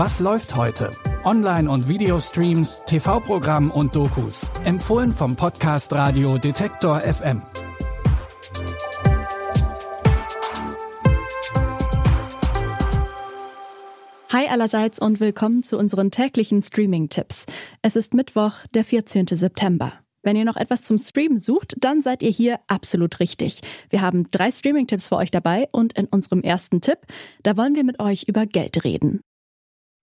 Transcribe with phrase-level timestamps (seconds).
[0.00, 0.92] Was läuft heute?
[1.24, 4.46] Online- und Videostreams, TV-Programm und Dokus.
[4.62, 7.42] Empfohlen vom Podcast Radio Detektor FM.
[14.32, 17.46] Hi allerseits und willkommen zu unseren täglichen Streaming-Tipps.
[17.82, 19.26] Es ist Mittwoch, der 14.
[19.26, 19.94] September.
[20.22, 23.62] Wenn ihr noch etwas zum Streamen sucht, dann seid ihr hier absolut richtig.
[23.90, 26.98] Wir haben drei Streaming-Tipps für euch dabei und in unserem ersten Tipp,
[27.42, 29.22] da wollen wir mit euch über Geld reden.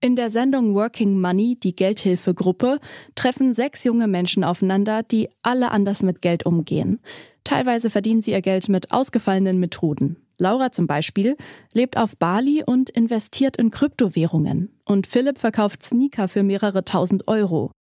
[0.01, 2.79] In der Sendung Working Money, die Geldhilfegruppe,
[3.15, 6.99] treffen sechs junge Menschen aufeinander, die alle anders mit Geld umgehen.
[7.43, 10.17] Teilweise verdienen sie ihr Geld mit ausgefallenen Methoden.
[10.37, 11.37] Laura zum Beispiel
[11.71, 14.69] lebt auf Bali und investiert in Kryptowährungen.
[14.83, 17.71] Und Philipp verkauft Sneaker für mehrere tausend Euro.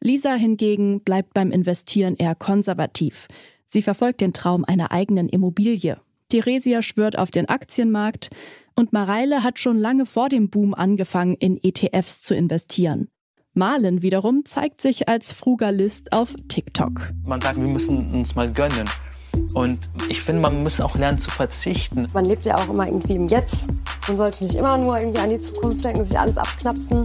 [0.00, 3.28] Lisa hingegen bleibt beim Investieren eher konservativ.
[3.64, 5.98] Sie verfolgt den Traum einer eigenen Immobilie.
[6.28, 8.30] Theresia schwört auf den Aktienmarkt
[8.74, 13.08] und Mareile hat schon lange vor dem Boom angefangen, in ETFs zu investieren.
[13.54, 17.12] Malen wiederum zeigt sich als Frugalist auf TikTok.
[17.24, 18.88] Man sagt, wir müssen uns mal gönnen.
[19.54, 22.06] Und ich finde, man muss auch lernen zu verzichten.
[22.14, 23.68] Man lebt ja auch immer irgendwie im Jetzt.
[24.08, 27.04] Man sollte nicht immer nur irgendwie an die Zukunft denken, sich alles abknapsen.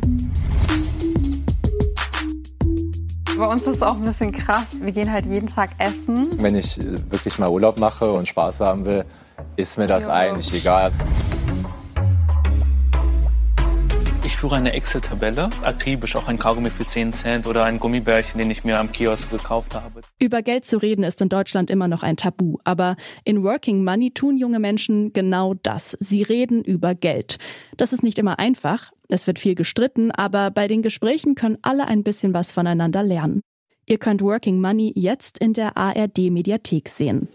[3.37, 4.79] Bei uns ist es auch ein bisschen krass.
[4.81, 6.29] Wir gehen halt jeden Tag essen.
[6.41, 6.79] Wenn ich
[7.11, 9.05] wirklich mal Urlaub mache und Spaß haben will,
[9.57, 10.13] ist mir das ja.
[10.13, 10.91] eigentlich egal.
[14.37, 18.51] Ich führe eine Excel-Tabelle, akribisch auch ein Kaugummi für 10 Cent oder ein Gummibärchen, den
[18.51, 20.01] ich mir am Kiosk gekauft habe.
[20.19, 24.11] Über Geld zu reden ist in Deutschland immer noch ein Tabu, aber in Working Money
[24.11, 25.97] tun junge Menschen genau das.
[25.99, 27.39] Sie reden über Geld.
[27.77, 31.87] Das ist nicht immer einfach, es wird viel gestritten, aber bei den Gesprächen können alle
[31.87, 33.41] ein bisschen was voneinander lernen.
[33.87, 37.27] Ihr könnt Working Money jetzt in der ARD Mediathek sehen.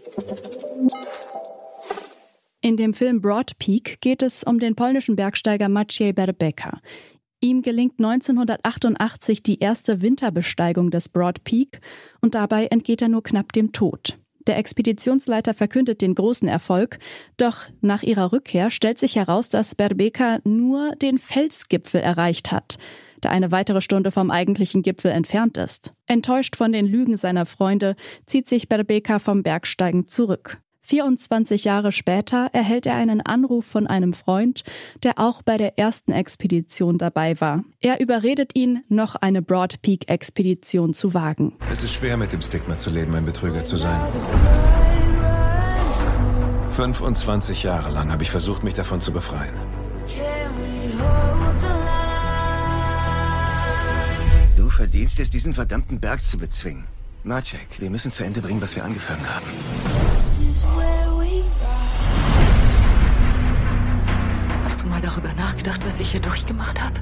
[2.65, 6.79] In dem Film Broad Peak geht es um den polnischen Bergsteiger Maciej Berbeka.
[7.41, 11.81] Ihm gelingt 1988 die erste Winterbesteigung des Broad Peak
[12.21, 14.17] und dabei entgeht er nur knapp dem Tod.
[14.47, 16.99] Der Expeditionsleiter verkündet den großen Erfolg,
[17.35, 22.77] doch nach ihrer Rückkehr stellt sich heraus, dass Berbeka nur den Felsgipfel erreicht hat,
[23.23, 25.91] der eine weitere Stunde vom eigentlichen Gipfel entfernt ist.
[26.07, 30.62] Enttäuscht von den Lügen seiner Freunde zieht sich Berbeka vom Bergsteigen zurück.
[30.85, 34.63] 24 Jahre später erhält er einen Anruf von einem Freund,
[35.01, 37.63] der auch bei der ersten Expedition dabei war.
[37.79, 41.53] Er überredet ihn, noch eine Broad Peak Expedition zu wagen.
[41.71, 43.99] Es ist schwer, mit dem Stigma zu leben, ein Betrüger zu sein.
[46.75, 49.53] 25 Jahre lang habe ich versucht, mich davon zu befreien.
[54.57, 56.87] Du verdienst es, diesen verdammten Berg zu bezwingen.
[57.23, 59.45] Maciek, wir müssen zu Ende bringen, was wir angefangen haben.
[64.63, 66.95] Hast du mal darüber nachgedacht, was ich hier durchgemacht habe?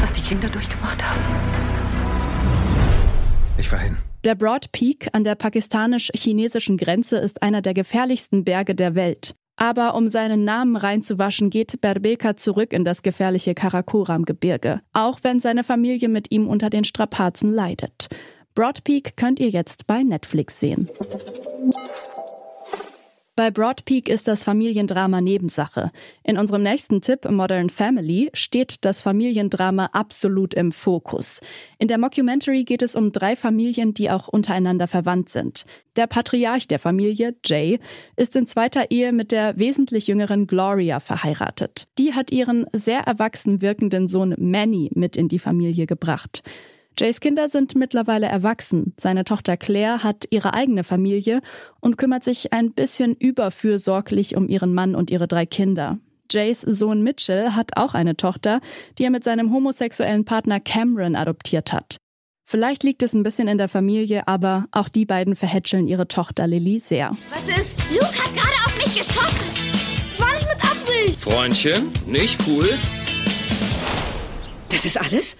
[0.00, 1.20] Was die Kinder durchgemacht haben?
[3.56, 3.96] Ich fahr hin.
[4.24, 9.34] Der Broad Peak an der pakistanisch-chinesischen Grenze ist einer der gefährlichsten Berge der Welt.
[9.56, 15.64] Aber um seinen Namen reinzuwaschen, geht Berbeka zurück in das gefährliche Karakoram-Gebirge, auch wenn seine
[15.64, 18.08] Familie mit ihm unter den Strapazen leidet.
[18.60, 20.86] Broad Peak könnt ihr jetzt bei Netflix sehen.
[23.34, 25.90] Bei Broad Peak ist das Familiendrama Nebensache.
[26.24, 31.40] In unserem nächsten Tipp Modern Family steht das Familiendrama absolut im Fokus.
[31.78, 35.64] In der Mockumentary geht es um drei Familien, die auch untereinander verwandt sind.
[35.96, 37.78] Der Patriarch der Familie, Jay,
[38.16, 41.88] ist in zweiter Ehe mit der wesentlich jüngeren Gloria verheiratet.
[41.96, 46.42] Die hat ihren sehr erwachsen wirkenden Sohn Manny mit in die Familie gebracht.
[46.98, 48.94] Jays Kinder sind mittlerweile erwachsen.
[48.98, 51.40] Seine Tochter Claire hat ihre eigene Familie
[51.80, 55.98] und kümmert sich ein bisschen überfürsorglich um ihren Mann und ihre drei Kinder.
[56.30, 58.60] Jays Sohn Mitchell hat auch eine Tochter,
[58.98, 61.96] die er mit seinem homosexuellen Partner Cameron adoptiert hat.
[62.46, 66.46] Vielleicht liegt es ein bisschen in der Familie, aber auch die beiden verhätscheln ihre Tochter
[66.46, 67.10] Lily sehr.
[67.30, 67.70] Was ist?
[67.90, 69.46] Luke hat gerade auf mich geschossen.
[70.12, 71.20] Es war nicht mit Absicht.
[71.20, 72.68] Freundchen, nicht cool.
[74.68, 75.36] Das ist alles?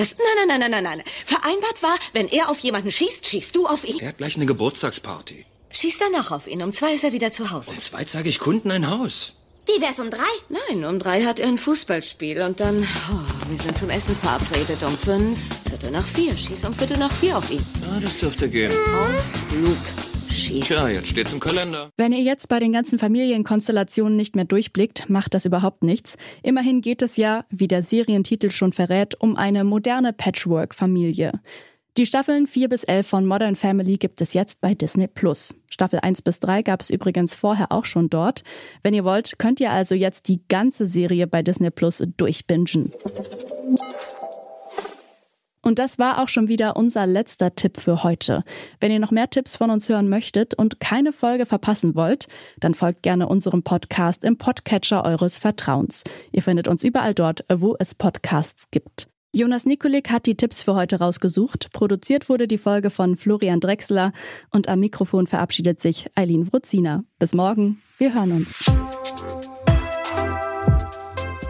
[0.00, 1.06] Das, nein, nein, nein, nein, nein, nein.
[1.26, 3.98] Vereinbart war, wenn er auf jemanden schießt, schießt du auf ihn.
[3.98, 5.44] Er hat gleich eine Geburtstagsparty.
[5.68, 6.62] Schieß danach auf ihn.
[6.62, 7.72] Um zwei ist er wieder zu Hause.
[7.72, 9.34] Um zwei zeige ich Kunden ein Haus.
[9.66, 10.22] Wie wär's um drei?
[10.48, 14.82] Nein, um drei hat er ein Fußballspiel und dann, oh, wir sind zum Essen verabredet
[14.82, 15.38] um fünf,
[15.68, 16.34] Viertel nach vier.
[16.34, 17.66] Schieß um Viertel nach vier auf ihn.
[17.82, 18.72] Ah, das dürfte gehen.
[18.72, 20.19] Auf Luke.
[20.30, 20.64] Schieß.
[20.64, 21.90] Tja, jetzt steht's im Kalender.
[21.96, 26.16] Wenn ihr jetzt bei den ganzen Familienkonstellationen nicht mehr durchblickt, macht das überhaupt nichts.
[26.42, 31.40] Immerhin geht es ja, wie der Serientitel schon verrät, um eine moderne Patchwork-Familie.
[31.96, 35.56] Die Staffeln 4 bis 11 von Modern Family gibt es jetzt bei Disney Plus.
[35.68, 38.44] Staffel 1 bis 3 gab es übrigens vorher auch schon dort.
[38.82, 42.92] Wenn ihr wollt, könnt ihr also jetzt die ganze Serie bei Disney Plus durchbingen.
[45.70, 48.42] Und das war auch schon wieder unser letzter Tipp für heute.
[48.80, 52.26] Wenn ihr noch mehr Tipps von uns hören möchtet und keine Folge verpassen wollt,
[52.58, 56.02] dann folgt gerne unserem Podcast im Podcatcher eures Vertrauens.
[56.32, 59.06] Ihr findet uns überall dort, wo es Podcasts gibt.
[59.32, 61.72] Jonas Nikolik hat die Tipps für heute rausgesucht.
[61.72, 64.10] Produziert wurde die Folge von Florian Drexler
[64.50, 67.04] und am Mikrofon verabschiedet sich Eileen Wruzina.
[67.20, 68.64] Bis morgen, wir hören uns.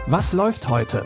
[0.05, 1.05] Was läuft heute?